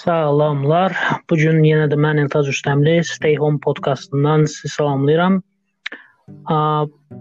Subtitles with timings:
[0.00, 0.94] Salamlar.
[1.28, 5.40] Bu gün yenə də mən Eltaz Rüstəmli Stay Home podkastından sizi salamlayıram.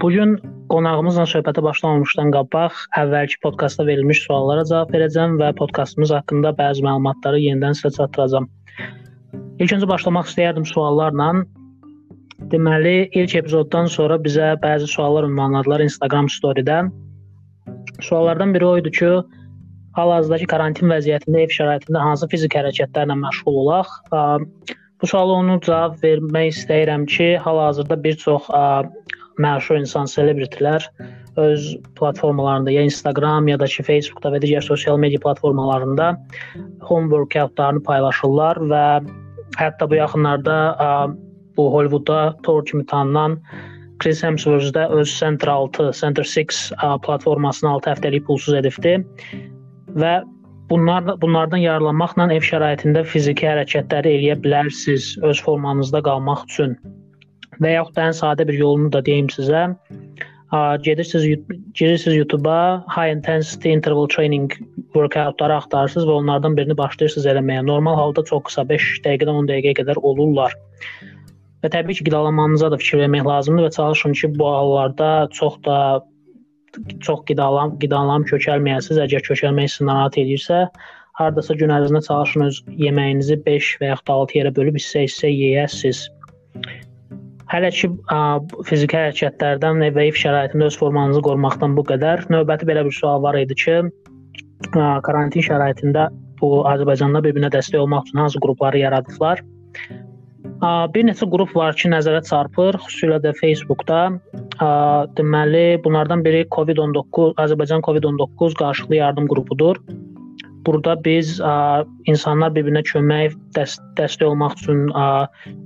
[0.01, 0.37] Bu gün
[0.71, 7.41] qonağımızla söhbətə başlamamışdan qabaq əvvəlki podkastda verilmiş suallara cavab verəcəm və podkastımız haqqında bəzi məlumatları
[7.47, 8.47] yenidən sizə çatdıracağam.
[9.59, 11.31] İlk öncə başlamaq istəyərdim suallarla.
[12.53, 16.79] Deməli, ilk epizoddan sonra bizə bəzi suallar ünvanladılar Instagram story-də.
[17.99, 19.11] Suallardan biri o idi ki,
[19.99, 23.93] hal-hazırdakı karantin vəziyyətində ev şəraitində hansı fiziki hərəkətlərlə məşğul olaq?
[24.99, 28.49] Bu suala onu cavab vermək istəyirəm ki, hal-hazırda bir çox
[29.39, 30.85] məşhur insan selebritilər
[31.39, 36.11] öz platformalarında, ya Instagram ya da ki Facebookda və digər sosial media platformalarında
[36.83, 38.85] home workoutlarını paylaşırlar və
[39.59, 40.57] hətta bu yaxınlarda
[41.57, 43.39] bu Hollywoodda Thor kimi tanınan
[43.99, 48.99] Chris Hemsworth də öz Center 6, Center 6 platformasını 6 həftəlik pulsuz edibdi
[49.95, 50.13] və
[50.69, 56.75] bunlar bunlardan yararlanmaqla ev şəraitində fiziki hərəkətləri eləyə bilərsiniz öz formanızda qalmaq üçün.
[57.59, 59.69] Və yaxud da ən sadə bir yolunu da deyim sizə.
[60.85, 61.25] Gedirsiniz
[61.77, 64.53] girirsiniz YouTube-a high intensity interval training
[64.95, 67.65] workoutları axtarırsınız və onlardan birini başlayırsınız eləməyə.
[67.65, 70.55] Normal halda çox qısa 5 dəqiqədən 10 dəqiqəyə qədər olurlar.
[71.63, 75.77] Və təbii ki, qidalanmanıza da fikir vermək lazımdır və çalışın ki, bu hallarda çox da
[77.05, 79.01] çox qidalan qidalanım kökəlməyəsiniz.
[79.05, 80.61] Əgər kökəlmək sizi narahat edirsə,
[81.19, 86.05] hardasa gün ərzində çalışın öz yeməyinizi 5 və yaxud da 6 yerə bölüb hissə-hissə yeyəsiniz.
[87.49, 88.19] Hələ ki ə,
[88.69, 92.27] fiziki hərəkətlərdən və ev şəraitində öz formanızı qorumaqdan bu qədər.
[92.29, 93.77] Növbəti belə bir sual var idi ki,
[94.69, 99.41] ə, karantin şəraitində bu Azərbaycanda bir-birinə dəstək olmaq üçün hansı qrupları yaradıblar?
[100.59, 103.99] Bir neçə qrup var ki, nəzərə çarpır, xüsusilə də Facebookda.
[105.15, 109.79] Deməli, bunlardan biri COVID-19 Azərbaycan COVID-19 qarşılıqlı yardım qrupudur.
[110.67, 111.37] Burada biz
[112.11, 114.91] insanlar bir-birinə kömək, dəst dəstək olmaq üçün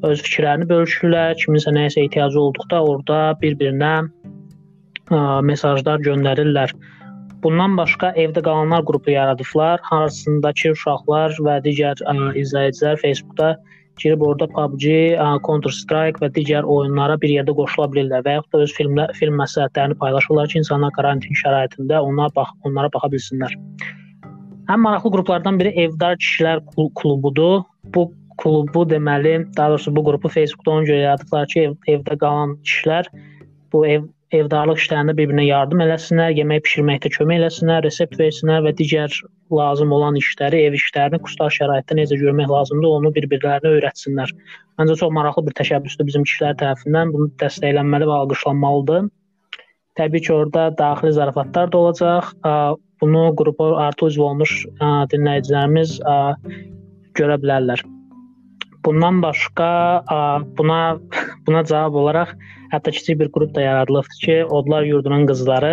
[0.05, 1.33] öz fikirlərini bölüşürlər.
[1.41, 3.95] Kiminsə nəyisə ehtiyacı olduqda orada bir-birinə
[5.49, 6.77] mesajlar göndərirlər.
[7.43, 11.97] Bundan başqa evdə qalanlar qrupu yaradıblar, hansındakı uşaqlar və digər
[12.39, 13.55] izləyicilər Facebookda
[14.01, 14.85] girib orada PUBG,
[15.45, 19.37] Counter Strike və digər oyunlara bir yerdə qoşula bilirlər və yaxud da öz filmlər, film
[19.41, 23.55] məsləhətlərini paylaşırlar ki, insanlar karantin şəraitində onlara bax, onlara baxa bilsinlər.
[24.71, 26.63] Ən maraqlı qruplardan biri Evdar Kişilər
[26.99, 27.63] klubudur.
[27.93, 28.09] Bu
[28.41, 33.09] klubu deməli, daha doğrusu bu qrupu Facebookda ona görə yaradıblar ki, ev, evdə qalan kişilər
[33.73, 34.07] bu ev
[34.39, 39.13] evdarlıq işlərində bir-birinə yardım eləsinlər, yemək bişirməkdə kömək eləsinlər, resept versinlər və digər
[39.53, 44.33] lazım olan işləri, ev işlərini kustar şəraitdə necə görmək lazımdır, onu bir-birlərinə öyrətsinlər.
[44.81, 47.13] Məncə çox maraqlı bir təşəbbüsdür bizim kişilər tərəfindən.
[47.13, 49.09] Bunu dəstəklənməli və alqışlanmalıdır.
[49.99, 52.33] Təbii ki, orada daxili zarafatlar da olacaq.
[53.01, 54.55] Bunu qrupa artıq üzv olmuş
[55.13, 55.99] dinləyicilərimiz
[57.19, 57.83] görə bilərlər.
[58.84, 60.04] Bundan başqa
[60.58, 60.98] buna
[61.46, 62.36] buna cavab olaraq
[62.72, 65.72] Hətta kiçik bir qrup da yaradılıbdı ki, Odlar yurdunun qızları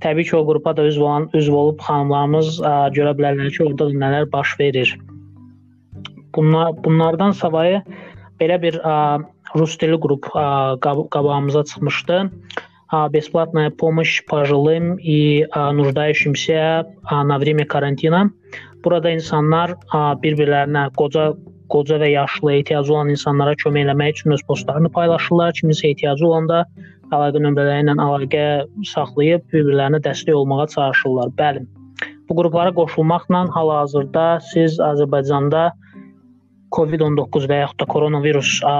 [0.00, 3.90] təbii ki, o qrupa da üzv olan, üzv olub xanımlarımız ə, görə bilərlər ki, orada
[4.04, 4.94] nələr baş verir.
[6.34, 7.82] Bunlar bunlardan savayı
[8.40, 8.96] belə bir ə,
[9.60, 10.46] rus dili qrup ə,
[10.84, 12.30] qab qabağımıza çıxmışdı.
[13.12, 18.28] Бесплатная помощь пожилым и нуждающимся на время карантина.
[18.84, 19.72] Burada insanlar
[20.20, 21.30] bir-birlərinə qoca
[21.73, 25.55] qoca və yaşlı ehtiyacı olan insanlara kömək eləmək üçün öz postlarını paylaşırlar.
[25.59, 26.63] Kiminsə ehtiyacı olanda
[27.11, 28.45] əlaqə nömrələri ilə əlaqə
[28.91, 31.33] saxlayıb bir-birlərinə dəstək olmağa çalışırlar.
[31.41, 31.65] Bəli.
[32.29, 35.69] Bu qruplara qoşulmaqla hal-hazırda siz Azərbaycanda
[36.75, 38.75] COVID-19 və yaxud da koronavirus a,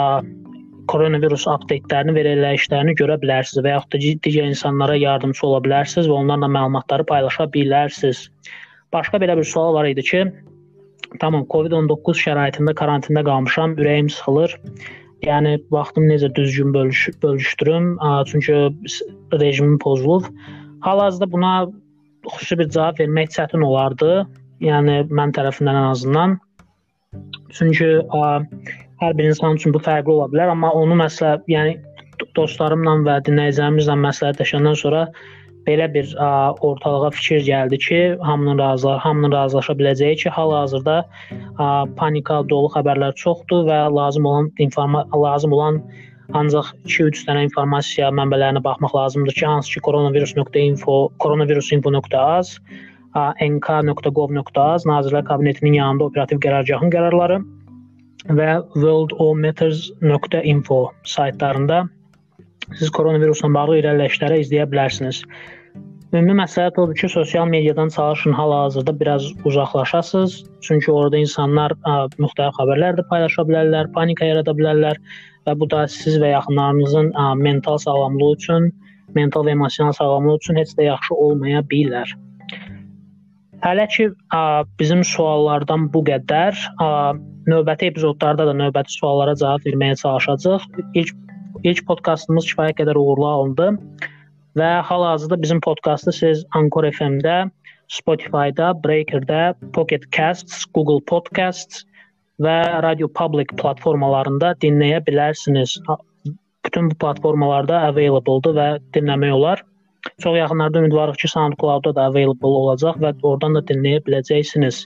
[0.91, 6.19] koronavirus update-lərini və irəliləyişlərini görə bilərsiniz və yaxud da digər insanlara yardımçı ola bilərsiniz və
[6.21, 8.27] onlarla məlumatları paylaşa bilərsiniz.
[8.95, 10.23] Başqa belə bir sual var idi ki,
[11.21, 14.55] Tamam, COVID-19 şəraitində karantində qalmışam, ürəyim sıxılır.
[15.25, 17.97] Yəni vaxtımı necə düzgün bölüş bölüşdürüm,
[18.29, 18.53] çünki
[19.33, 20.25] rejimim pozulub.
[20.81, 21.53] Hal-hazırda buna
[22.27, 24.27] xüsusi bir cavab vermək çətin olardı.
[24.61, 26.37] Yəni mən tərəfindən ən azından.
[27.57, 28.29] Çünki ə,
[29.01, 31.77] hər bir insan üçün bu fərqli ola bilər, amma onu məsələ, yəni
[32.37, 35.07] dostlarımla və dinləyicilərimizlə məsləhətləşəndən sonra
[35.67, 36.29] belə bir ə,
[36.63, 40.97] ortalığa fikir gəldi ki, hamının razı, hamının razılaşa biləcəyi ki, hal-hazırda
[41.99, 45.81] panika dolu xəbərlər çoxdur və lazım olan informa lazım olan
[46.35, 52.57] ancaq 2-3 dənə informasiya mənbələrinə baxmaq lazımdır ki, hansı ki koronavirus.info, koronavirusinfo.az,
[53.41, 57.39] nk.gov.az Nazirlər Kabinetinin yanında operativ qərargahın qərarları
[58.27, 61.85] və worldometers.info saytlarında
[62.75, 65.23] siz koronavirusla bağlı irəliləyişləri izləyə bilərsiniz.
[66.15, 70.43] Ümumi məsləhət odur ki, sosial mediadan çalışın hal-hazırda biraz uzaqlaşasınız.
[70.61, 75.01] Çünki orada insanlar ə, müxtəlif xəbərlər də paylaşa bilərlər, panika yarada bilərlər
[75.47, 78.69] və bu da siz və yaxınlarınızın ə, mental sağlamlığı üçün,
[79.19, 82.15] mental və emosional sağlamlığı üçün heç də yaxşı olmaya bilər.
[83.67, 84.41] Hələ ki ə,
[84.79, 86.55] bizim suallardan bu qədər.
[86.79, 86.91] Ə,
[87.51, 90.71] növbəti epizodlarda da növbəti suallara cavab verməyə çalışacağıq.
[91.03, 91.15] İlk
[91.67, 93.73] ilk podkastımız kifayət qədər uğurlu alındı.
[94.57, 97.49] Və hal-hazırda bizim podkastı siz Anchor FM-də,
[97.93, 101.85] Spotify-da, Breaker-də, Pocket Casts, Google Podcasts
[102.41, 105.77] və Radio Public platformalarında dinləyə bilərsiniz.
[106.65, 108.67] Bütün bu platformalarda available-dur və
[108.97, 109.63] dinləmək olar.
[110.23, 114.83] Çox yaxınlarda ümidvarıq ki, SoundCloud-da da available olacaq və oradan da dinləyə biləcəksiniz.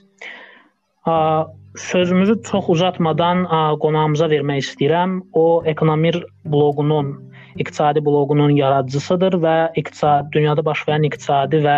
[1.80, 3.46] Sözümüzü çox uzatmadan
[3.80, 5.20] qonağımıza vermək istəyirəm.
[5.32, 7.14] O Ekonomir bloqunun
[7.56, 11.76] iqtisadi bloqunun yaradıcısıdır və iqtisad dünyada baş verən iqtisadi və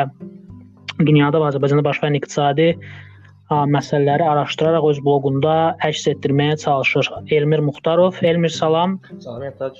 [1.00, 2.68] dünyada və Azərbaycanda baş verən iqtisadi
[3.50, 5.54] məsələləri araşdıraraq öz bloqunda
[5.84, 7.10] əks etdirməyə çalışır.
[7.30, 8.98] Elmir Muxtarov, Elmir salam.
[9.20, 9.78] Salam Tac.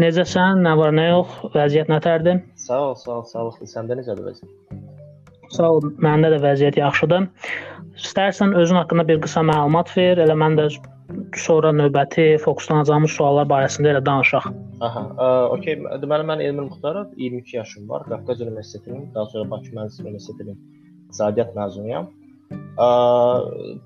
[0.00, 0.62] Necəsən?
[0.64, 1.32] Nə var, nə yox?
[1.54, 2.40] Vəziyyət nətərdir?
[2.56, 3.68] Sağ ol, sağ ol, sağlıqlı.
[3.68, 4.78] Səndə necədir vəziyyət?
[5.54, 7.26] Sağ ol, məndə də vəziyyət yaxşıdır.
[8.00, 10.70] İstərsən özün haqqında bir qısa məlumat ver, elə mən də
[11.36, 14.46] sonra növbəti fokuslanacağımız suallar barəsində elə danışaq.
[14.86, 15.76] Aha, ə, okey.
[16.02, 18.06] Deməli mən Elmir Muxtarov, 22 yaşım var.
[18.08, 20.56] Qafqaz Universitetinin, daha sonra Bakı Mühəndislik Universitetinin
[21.04, 22.08] iqtisadiyyat məzunuyam.
[22.80, 22.88] Ə,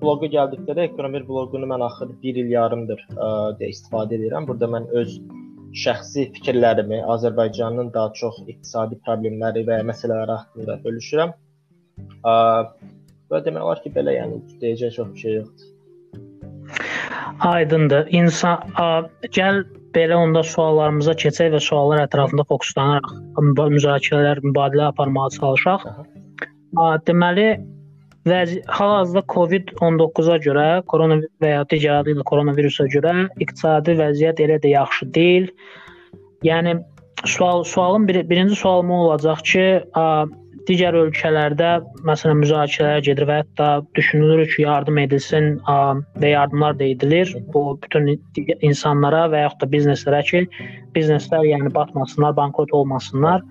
[0.01, 3.29] bloqa gəldikdə də ekonomi bloqunu mən axır 1 il yarımdır ə,
[3.59, 4.47] deyə istifadə edirəm.
[4.49, 5.19] Burada mən öz
[5.85, 11.35] şəxsi fikirlərimi, Azərbaycanın daha çox iqtisadi problemləri və məsələləri haqqında bölüşürəm.
[12.23, 12.35] Ə,
[13.31, 15.74] və demək olar ki, belə yəni deyəcək çox bir şey yoxdur.
[17.39, 18.07] Aydındır.
[18.09, 18.87] İnsan a,
[19.35, 19.63] gəl
[19.95, 23.11] belə onda suallarımıza keçək və suallar ətrafında fokuslanaraq
[23.75, 25.85] müzakirələr, mübadilə aparmağa çalışaq.
[26.77, 27.47] A, deməli
[28.25, 34.73] hal-hazırda COVID-19-a görə, korona və ya digər adı ilə koronavirusa görə iqtisadi vəziyyət elə də
[34.73, 35.51] yaxşı deyil.
[36.43, 36.79] Yəni
[37.25, 40.25] sual sualım bir, birinci sualım olacaq ki, a,
[40.67, 41.71] digər ölkələrdə
[42.07, 43.67] məsələn müzakirələr gedir və hətta
[43.97, 45.51] düşünülür ki, yardım edilsin
[46.21, 47.35] və yardımlar da edilir.
[47.53, 48.15] Bu bütün
[48.61, 50.43] insanlara və yaxud da bizneslərə ki,
[50.97, 53.45] bizneslər yəni batmasınlar, bankrot olmasınlar.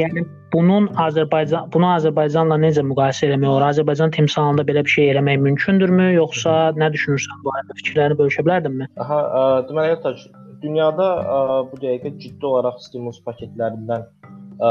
[0.00, 3.66] Yəni bunun Azərbaycan bunu Azərbaycanla necə müqayisə etmək olar?
[3.74, 8.88] Azərbaycan timsalında belə bir şey eləmək mümkündürmü, yoxsa nə düşünürsən bu barədə fikirlərini bölüşə bilərdinmi?
[9.04, 10.24] Aha, ə, deməli Tac,
[10.64, 14.08] dünyada ə, bu dəqiqə ciddi olaraq stimulus paketlərindən
[14.58, 14.70] ə,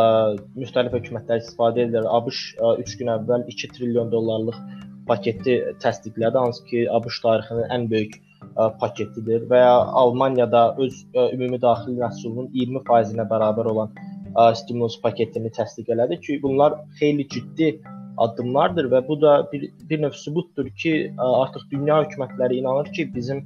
[0.60, 2.10] müxtəlif hökumətlər istifadə edirlər.
[2.20, 4.60] ABŞ 3 gün əvvəl 2 trilyon dollarlıq
[5.08, 11.30] paketi təsdiqlədi, hansı ki, ABŞ tarixinin ən böyük ə, paketidir və ya Almaniyada öz ə,
[11.36, 13.96] ümumi daxili məhsulunun 20%-nə bərabər olan
[14.36, 17.74] ə, stimulus paketini təsdiq elədi ki, bunlar xeyli ciddi
[18.22, 23.10] addımlardır və bu da bir bir növ sübutdur ki, ə, artıq dünya hökumətləri inanır ki,
[23.16, 23.44] bizim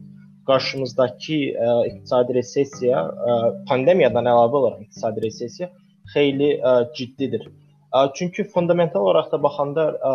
[0.50, 3.02] qarşımızdakı ə, iqtisadi resessiya,
[3.32, 3.40] ə,
[3.72, 5.72] pandemiyadan əlavə olaraq iqtisadi resessiya
[6.13, 7.50] xeyli ə, ciddidir.
[7.92, 10.13] Ə, çünki fundamental olaraq da baxanda ə,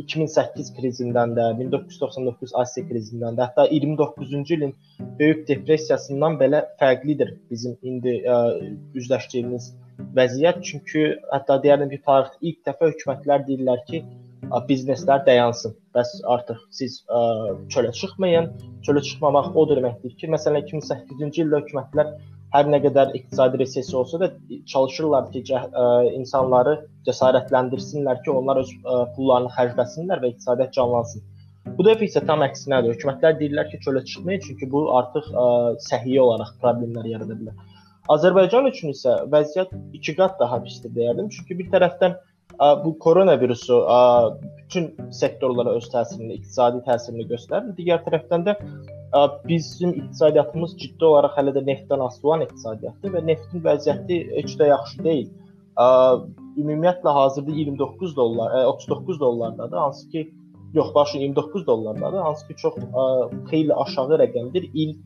[0.00, 4.72] 2008 krizindən də, 1999 Asiya krizindən də, hətta 29-cu ilin
[5.18, 8.38] böyük depressiyasından belə fərqlidir bizim indi ə,
[8.98, 9.68] üzləşdiyimiz
[10.16, 10.62] vəziyyət.
[10.70, 14.02] Çünki hətta deyərdim ki, tarixdə ilk dəfə hökumətlər deyirlər ki,
[14.48, 15.76] ə, bizneslər dayansın.
[15.96, 17.22] Bəs artıq siz ə,
[17.74, 18.50] çölə çıxmayın.
[18.88, 22.16] Çölə çıxmamaq o deməkdir ki, məsələn 2008-ci ildə hökumətlər
[22.54, 24.28] hər nə qədər iqtisadi resessiya olsa da
[24.72, 26.76] çalışırlar ki, ə, e, insanları
[27.08, 31.24] cəsarətləndirsinlər ki, onlar öz ə, e, pullarını xərcləsinlər və iqtisadiyyat canlansın.
[31.76, 32.96] Bu dəfə isə tam əksinədir.
[32.96, 37.66] Hökumətlər deyirlər ki, çölə çıxmayın, çünki bu artıq ə, e, səhiyyə olaraq problemlər yarada bilər.
[38.14, 41.28] Azərbaycan üçün isə vəziyyət 2 qat daha pisdir deyərdim.
[41.34, 44.00] Çünki bir tərəfdən ə, bu koronavirusu ə,
[44.68, 47.72] bütün sektorlara öz təsirini, iqtisadi təsirini göstərir.
[47.78, 48.54] Digər tərəfdən də
[49.48, 54.68] bizim iqtisadiyyatımız ciddi olaraq hələ də neftdən asılı olan iqtisadiyyatdır və neftin vəziyyəti heç də
[54.68, 55.30] yaxşı deyil.
[56.60, 60.28] Ümumiyyətlə hazırda 29 dollar, 39 dollardadır, hansı ki
[60.74, 62.74] yox, başın 29 dollardadır, hansı ki çox
[63.50, 64.70] xeyli aşağı rəqəmdir.
[64.74, 64.96] İl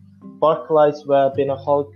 [0.42, 1.94] Barclays və Beynəlxalq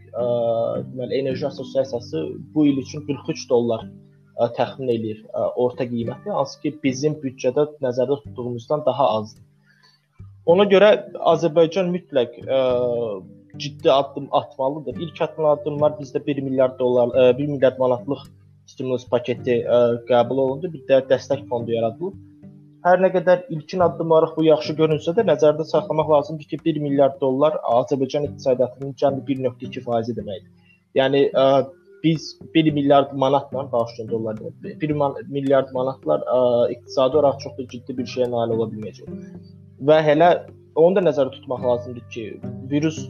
[0.93, 3.91] deməli enerji assosiasiyası bu il üçün 43 dollar
[4.57, 5.23] təxmin eləyir
[5.57, 9.45] orta qiyməti, hansı ki bizim büdcədə nəzərdə tutduğumuzdan daha azdır.
[10.47, 10.91] Ona görə
[11.33, 12.59] Azərbaycan mütləq ə,
[13.59, 15.01] ciddi addım atmalıdır.
[15.03, 18.23] İlk atılan addımlar bizdə 1 milyard dollar, ə, e, 1 milyard manatlıq
[18.71, 20.71] stimulus paketi ə, qəbul olundu.
[20.75, 22.21] Bir də dəstək fondu yaradılıb.
[22.87, 26.79] Hər nə qədər ilkin addım olaraq bu yaxşı görünsə də nəzərdə saxlamaq lazımdır ki, 1
[26.85, 30.71] milyard dollar Azərbaycan iqtisadiyyatının cəmi 1.2% deməkdir.
[30.95, 31.49] Yəni ə,
[32.05, 34.91] biz 1 milyard manatla bağışlayın dollar 1
[35.29, 39.09] milyard manatlar ə, iqtisadi olaraq çox da ciddi bir şeyə nail ola bilməyəcək.
[39.89, 40.31] Və hələ
[40.77, 42.25] onu da nəzərdə tutmaq lazımdır ki,
[42.71, 43.01] virus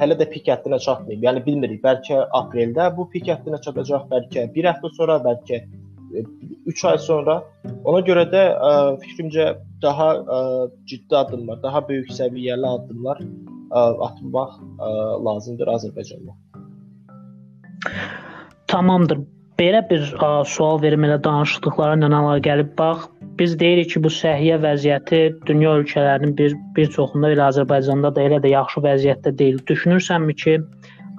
[0.00, 1.24] hələ də pik həddinə çatmayıb.
[1.26, 5.62] Yəni bilmirik, bəlkə apreldə bu pik həddinə çatacaq, bəlkə 1 həftə sonra, bəlkə
[6.66, 7.40] 3 ay sonra.
[7.88, 8.72] Ona görə də ə,
[9.04, 9.50] fikrimcə
[9.82, 10.40] daha ə,
[10.90, 14.92] ciddi addımlar, daha böyük səviyyəli addımlar ə, atmaq ə,
[15.26, 16.36] lazımdır Azərbaycanda.
[18.70, 19.22] Tamamdır.
[19.60, 23.08] Belə bir ə, sual verim elə danışdıqları ilə əlaqəli bax.
[23.40, 28.38] Biz deyirik ki, bu səhiyyə vəziyyəti dünya ölkələrinin bir bir çoxunda elə Azərbaycanda da elə
[28.44, 29.58] də yaxşı vəziyyətdə deyil.
[29.68, 30.56] Düşünürsənmi ki,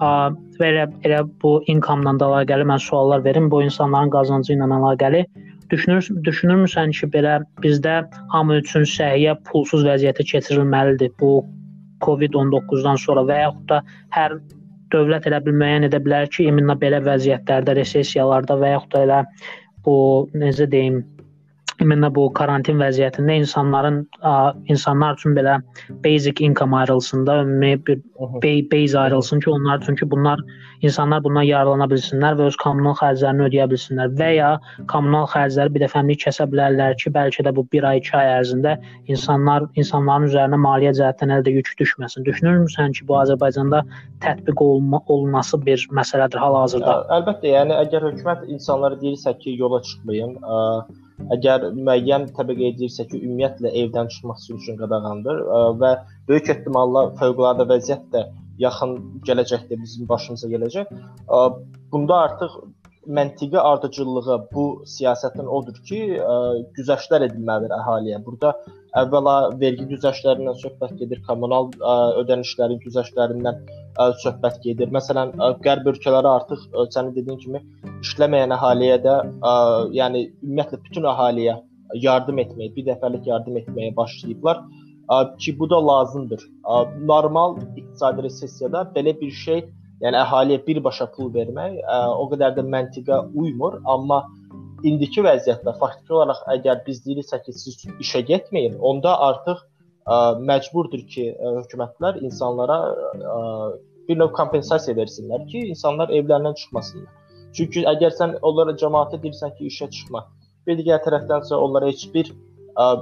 [0.01, 0.09] ə,
[0.57, 5.25] belə elə bu inkamla da əlaqəli mən suallar verim, bu insanların qazancı ilə əlaqəli.
[5.73, 7.99] Düşünür düşünürmüsən ki, belə bizdə
[8.33, 11.35] hamı üçün səhiyyə pulsuz vəziyyətə keçirilməlidir bu
[12.05, 13.83] COVID-19-dan sonra və yaxud da
[14.17, 14.39] hər
[14.93, 19.19] dövlət elə bil müəyyən edə bilər ki, iminə belə vəziyyətlərdə, resessiyalarda və yaxud da elə
[19.85, 19.95] bu
[20.37, 21.01] necə deyim,
[21.81, 24.01] iminə bu karantin vəziyyətində insanların
[24.71, 25.59] insanlar üçün belə
[26.05, 30.39] basic income ayrılsın da, ümumi bir base ayrılsın ki, onlar çünki bunlar
[30.81, 34.51] insanlar bundan yararlana bilsinlər və öz kommunal xərclərini ödəyə bilsinlər və ya
[34.91, 38.75] kommunal xərcləri bir dəfəlik kəsə bilərlər ki, bəlkə də bu 1 ay, 2 ay ərzində
[39.13, 42.25] insanlar insanların üzərinə maliyyə cəhətdən əldə yük düşməsin.
[42.29, 43.83] Düşünürmüsən ki, bu Azərbaycanda
[44.25, 46.97] tətbiq olunma, olunması bir məsələdir hal-hazırda?
[47.19, 50.59] Əlbəttə, yəni əgər hökumət insanlara deyirsə ki, yola çıxmayın, ə,
[51.35, 55.95] əgər müəyyən təbəqə edirsə ki, ümumiyyətlə evdən çıxmaq üçün qadağandır ə, və
[56.29, 58.25] böyük ehtimalla fövqəladə vəziyyət də
[58.61, 58.97] yaxın
[59.27, 60.91] gələcəkdə bizim başımıza gələcək.
[61.91, 62.57] Bunda artıq
[63.17, 66.01] məntiqi ardıcıllığı bu siyasətin odur ki,
[66.77, 68.21] güzəştlər edilməlidir əhaliyə.
[68.25, 68.53] Burada
[68.99, 71.69] əvvəla vergi güzəştlərindən söhbət gedir, kommunal
[72.21, 73.61] ödənişlərin güzəştlərindən
[74.23, 74.91] söhbət gedir.
[74.91, 75.31] Məsələn,
[75.63, 77.63] qərb ölkələri artıq sənin dediyin kimi
[78.03, 79.17] işləməyən əhaliyə də,
[79.95, 81.57] yəni ümumiyyətlə bütün əhaliyə
[82.03, 84.63] yardım etməyə, bir dəfəlik yardım etməyə başlayıblar
[85.39, 86.43] ki, bu da lazımdır.
[87.07, 89.65] Normal iqtisadi resessiyada belə bir şey,
[90.03, 91.79] yəni əhaliyə birbaşa pul vermək
[92.19, 94.23] o qədər də məntiqə uymur, amma
[94.87, 100.19] indiki vəziyyətdə faktiki olaraq əgər biz deyiriksə ki, siz işə getməyin, onda artıq ə,
[100.49, 103.39] məcburdur ki, ə, hökumətlər insanlara ə,
[104.09, 107.09] bir növ kompensasiya versinlər ki, insanlar evlərindən çıxmasınlar.
[107.57, 110.23] Çünki əgər sən onlara cəmaətə deyirsən ki, işə çıxma,
[110.67, 112.31] bir digər tərəfdənsə onlara heç bir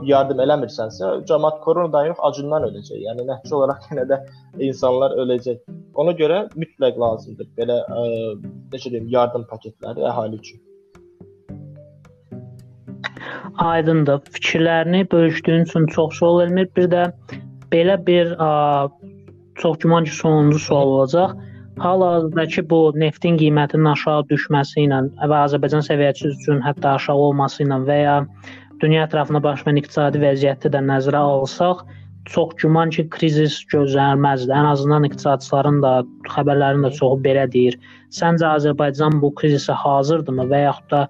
[0.09, 3.03] yardım eləmirsənsə, cəmaət koronadan yox, acından öləcək.
[3.05, 4.17] Yəni nəticə olaraq yenə də
[4.65, 5.61] insanlar öləcək.
[6.01, 8.07] Ona görə mütləq lazımdır belə ə,
[8.73, 10.61] necə deyim, yardım paketləri əhali üçün.
[13.59, 14.19] Aydındır.
[14.31, 16.69] Fikirlərini bölüşdüyün üçün çox sağ ol Elmir.
[16.77, 17.01] Bir də
[17.73, 18.51] belə bir ə,
[19.59, 21.35] çox güman ki, sonuncu sual olacaq.
[21.79, 27.81] Hal-hazırdakı bu neftin qiymətinin aşağı düşməsi ilə və Azərbaycan səviyyəsi üçün hətta aşağı olması ilə
[27.87, 28.15] və ya
[28.81, 31.83] dünya ətrafında baş verən iqtisadi vəziyyəti də nəzərə alsaq,
[32.31, 34.55] çox güman ki, krizis gözlənilməzdir.
[34.55, 35.93] Ən azından iqtisadçıların da
[36.31, 37.79] xəbərlərin də çoxu belə deyir.
[38.09, 41.01] Səncə Azərbaycan bu krizisə hazırdırmı və yaxud da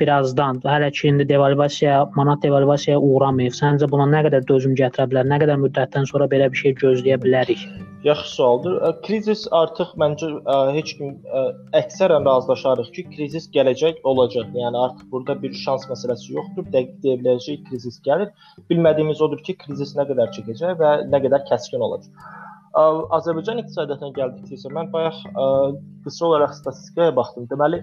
[0.00, 3.54] birazdan hələ ki indi devalvasiya, manat devalvasiyaya uğramayıb.
[3.54, 5.28] Səncə buna nə qədər dözüm gətirə bilər?
[5.30, 7.62] Nə qədər müddətdən sonra belə bir şey gözləyə bilərik?
[8.08, 8.74] Yaxşı sualdır.
[9.06, 10.32] Krizis artıq məncə
[10.74, 11.14] heç kim
[11.78, 14.50] əksərən razılaşarıq ki, krizis gələcək olacaq.
[14.58, 16.66] Yəni artıq burada bir şans məsələsi yoxdur.
[16.74, 18.34] Dəqiq deyə biləcəyik krizis gəlir.
[18.70, 22.10] Bilmədiyimiz odur ki, krizis nə qədər çəkəcək və nə qədər kəskin olacaq.
[22.76, 25.22] Azərbaycan iqtisadiyyatına gəldikdə isə mən bayaq
[26.04, 27.46] qısa olaraq statistikaya baxdım.
[27.50, 27.80] Deməli,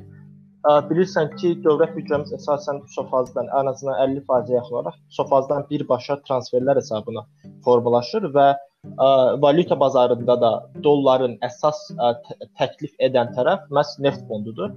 [0.90, 7.26] bilirsən ki, dövlət büdcəmiz əsasən Sofazdan ən azından 50%-ə yaxın olaraq Sofazdan birbaşa transferlər hesabına
[7.66, 9.10] formalaşır və ə,
[9.42, 10.52] valyuta bazarında da
[10.84, 12.14] dolların əsas ə,
[12.60, 14.74] təklif edən tərəf məhz neft fondudur.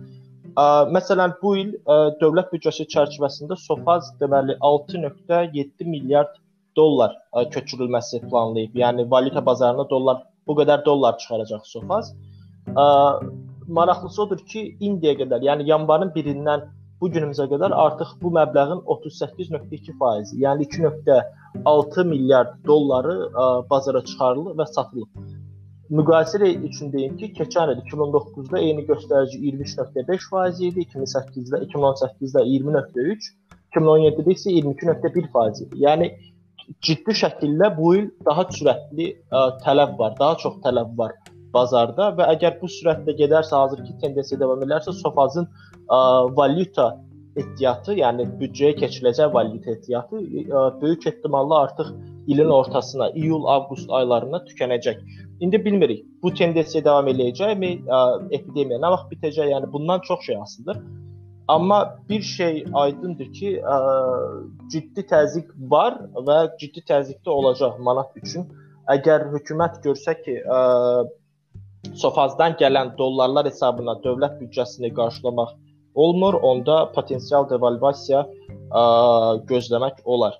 [0.56, 6.36] Ə, məsələn, bu il ə, dövlət büdcəsi çərçivəsində Sofaz deməli 6.7 milyard
[6.78, 8.78] dollar ə, köçürülməsi planlayıb.
[8.82, 12.14] Yəni valyuta bazarına dollar bu qədər dollar çıxaracaq Sofaz.
[12.72, 12.86] Ə,
[13.78, 16.68] maraqlısı odur ki, indiyə qədər, yəni yanvarın 1-dən
[17.00, 24.66] bu günümüzə qədər artıq bu məbləğin 38.2%, yəni 2.6 milyard dolları ə, bazara çıxarılıb və
[24.72, 25.28] satılıb.
[25.88, 33.30] Müqayisə üçün deyim ki, keçən il 2009-da eyni göstərici 23.5% idi, 2008-də 2018-də 20.3,
[33.76, 35.80] 2017-də isə 22.1% idi.
[35.86, 36.10] Yəni
[36.84, 41.16] ciddi şəkildə bu il daha sürətli ə, tələb var, daha çox tələb var
[41.54, 46.00] bazarda və əgər bu sürətlə gedərsə, hazırki tendensiya davam edərsə, Sofazın ə,
[46.36, 46.90] valyuta
[47.38, 50.22] ehtiyatı, yəni büdcəyə keçiriləcək valyuta ehtiyatı
[50.82, 51.92] böyük ehtimalla artıq
[52.26, 55.02] ilin ortasına, iyul-avqust aylarına tükənəcək.
[55.40, 57.70] İndi bilmirik, bu tendensiya davam eləyəcəkmi,
[58.30, 59.52] epidemiya nə vaxt bitəcək?
[59.54, 60.82] Yəni bundan çox şey asılıdır.
[61.48, 63.76] Amma bir şey aydındır ki, ə,
[64.72, 65.94] ciddi təzyiq var
[66.26, 68.44] və ciddi təzyiqdə olacaq manat üçün.
[68.92, 70.58] Əgər hökumət görsə ki, ə,
[71.94, 75.54] Sofazdan gələn dollarlar hesabına dövlət büdcəsini qarşılamaq
[75.94, 78.82] olmur, onda potensial devalvasiya ə,
[79.48, 80.36] gözləmək olar.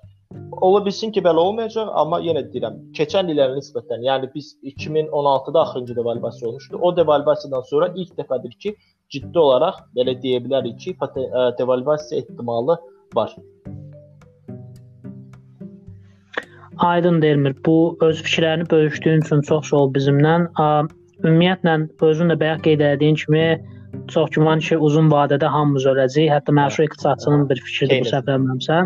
[0.61, 5.95] Ola bilsin ki, belə olmayacaq, amma yenə deyirəm, keçən illərə nisbətən, yəni biz 2016-da axırıncı
[5.95, 6.77] devalvasiya olmuşdu.
[6.81, 8.75] O devalvasiyadan sonra ilk dəfədir ki,
[9.13, 10.95] ciddi olaraq belə deyə bilərik ki,
[11.59, 12.77] devalvasiya ehtimalı
[13.15, 13.35] var.
[16.79, 20.35] Aydın Delmir, bu öz fikirlərini bölüşdüyün üçün çox sağ ol bizimlə.
[21.23, 21.73] Ümumiyyətlə
[22.07, 23.45] özün də bayaq qeyd etdiyin kimi
[24.07, 26.31] çox güman ki, uzun vadədə hamımız öləcəyik.
[26.31, 28.77] Hətta məşhur iqtisadçının bir fikridir bu səhv eləmirəmsə.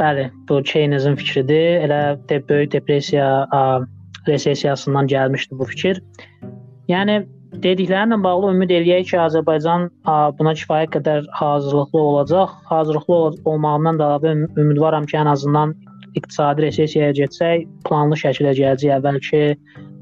[0.00, 1.84] Bəli, bu Keynesin fikridir.
[1.86, 3.28] Elə de böyük depressiya,
[4.26, 6.02] resessiyasından gəlmişdi bu fikir.
[6.88, 7.20] Yəni
[7.64, 9.88] dediklərinlə bağlı ümid eləyək ki, Azərbaycan
[10.38, 12.56] buna kifayət qədər hazırlıqlı olacaq.
[12.70, 14.10] Hazırlıqlı olmağından da
[14.56, 15.74] ümidvaram ki, ən azından
[16.14, 19.42] iqtisadi resessiyaya getsək, planlı şəkildə gələcək əvvəlki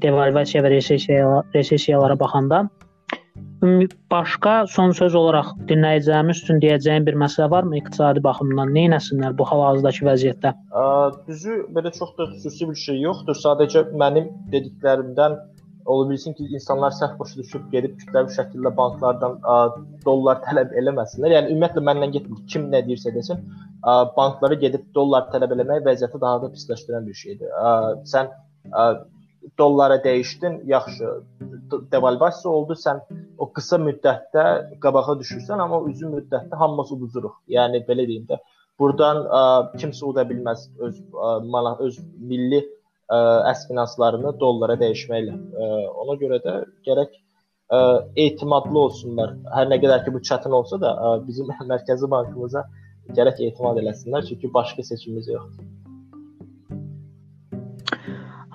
[0.03, 2.67] devalvasiya və resessiya resessiyalara baxanda
[4.11, 8.71] başqa son söz olaraq dinləyicilərimiz üçün deyəcəyim bir məsələ varmı iqtisadi baxımdan?
[8.75, 10.53] Nə etsinlər bu hal-hazırdakı vəziyyətdə?
[11.27, 13.35] Düzü belə çox da xüsusi bir şey yoxdur.
[13.35, 15.35] Sadəcə mənim dediklərimdən
[15.89, 19.55] ola bilsin ki, insanlar səhv başa düşüb gedib kütləvi şəkildə banklardan ə,
[20.05, 21.35] dollar tələb eləməsinlər.
[21.35, 22.41] Yəni ümumiyyətlə məndən getmir.
[22.53, 23.41] Kim nə deyirsə desin,
[23.81, 27.49] ə, banklara gedib dollar tələb eləmək vəziyyəti daha da pisləşdirən bir şeydir.
[27.49, 27.73] Ə,
[28.13, 28.31] sən
[28.69, 28.85] ə,
[29.57, 31.11] dollara dəyişdin, yaxşı,
[31.91, 33.01] devalvasiya oldu, sən
[33.37, 34.45] o qısa müddətdə
[34.83, 37.37] qabağa düşürsən, amma uzun müddətdə hamımız uduzuruq.
[37.55, 38.39] Yəni belə deyim də,
[38.79, 39.45] burdan ə,
[39.79, 42.61] kimsə uda bilməz öz ə, manat öz milli
[43.09, 43.19] ə,
[43.51, 45.33] əs finanslarını dollara dəyişməklə.
[45.35, 45.71] Ə,
[46.03, 46.55] ona görə də
[46.87, 47.81] gərək ə,
[48.27, 49.35] etimadlı olsunlar.
[49.55, 52.65] Hər nə qədər ki bu çətin olsa da, ə, bizim mərkəzi bankımıza
[53.17, 55.67] gərək etimad eləsinlər, çünki başqa seçimimiz yoxdur.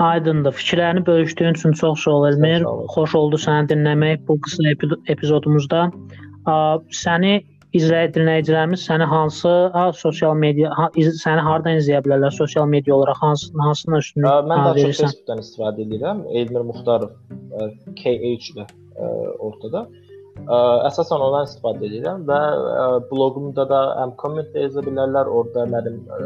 [0.04, 0.52] Aydındır.
[0.52, 2.64] Fikirlərini bölüşdüyün üçün çox sağ ol Elmir.
[2.94, 4.72] Xoş oldu səni dinləmək bu qısa
[5.14, 5.84] epizodumuzda.
[7.02, 7.34] Səni
[7.74, 12.34] izləyə dinləyicilərimiz səni hansı ha, sosial media ha, iz, səni hardan izləyə bilərlər?
[12.36, 16.24] Sosial media olaraq hansı hansına üstünlük Mən daha çox Facebookdan istifadə edirəm.
[16.42, 17.14] Elmir Muxtarov
[18.00, 18.66] KH ilə
[19.42, 19.86] ortada.
[20.44, 20.56] Ə,
[20.90, 26.22] əsasən ondan istifadə edirəm və ə, bloqumda da həm komment yazа bilərlər, orada mənim ə,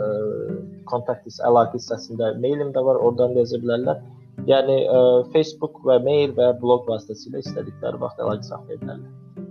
[0.89, 4.01] kontakt əlaqə hissəsində mailim də var, oradan da yaza bilərlər.
[4.49, 9.47] Yəni ə, Facebook və mail və bloq vasitəsilə istədikləri vaxt əlaqə saxlaya bilərlər.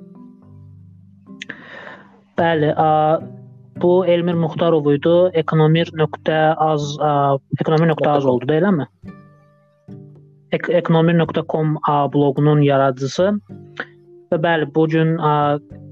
[2.38, 2.89] Bəli, ə,
[3.82, 5.15] bu Elmir Muxtarov idi.
[5.41, 6.89] Ekonomir.az
[7.62, 8.86] ekonomir.az oldu, deyilmi?
[10.52, 11.78] Ek ekonomir.com
[12.13, 13.32] bloqunun yaradıcısı.
[14.32, 15.15] Və bəli, bu gün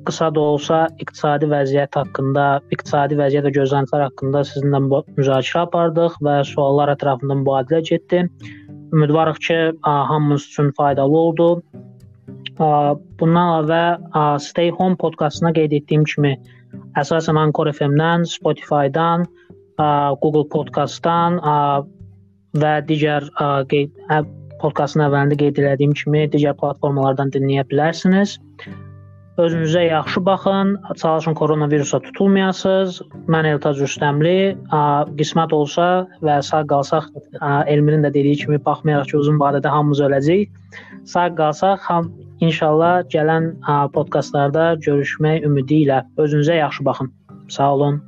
[0.05, 4.81] qısa da olsa iqtisadi vəziyyət haqqında, iqtisadi vəziyyət və gözləntilər haqqında sizinlə
[5.17, 8.25] müzakirə apardıq və suallar ətrafında mübadilə getdi.
[8.93, 11.63] Ümidvarıq ki, hamımız üçün faydalı oldu.
[12.58, 16.36] Bundan əlavə Stay Home podkastına qeyd etdiyim kimi
[17.00, 19.26] əsasən Anchor FM-dən, Spotify-dan,
[20.22, 21.41] Google Podcast-dan
[22.56, 23.28] və digər
[23.72, 23.91] qeyd
[24.62, 28.39] podkastın əvvəlində qeyd etdiyim kimi digər platformalardan dinləyə bilərsiniz.
[29.36, 33.02] Özünüzə yaxşı baxın, çalışın koronavirusa tutulmayasınız.
[33.28, 34.56] Mən Eltaz Rüstəmli,
[35.20, 35.88] qismət olsa
[36.24, 37.10] və sağ qalsaq,
[37.68, 40.56] Elmirin də dediyi kimi baxmayaraq ki, uzun vadədə hamımız öləcəyik.
[41.04, 42.08] Sağ qalsaq, ham
[42.39, 43.52] inşallah gələn
[43.93, 47.13] podkastlarda görüşmək ümidi ilə özünüzə yaxşı baxın.
[47.50, 48.02] Sağ olun.